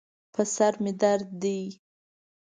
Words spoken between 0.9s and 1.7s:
درد دی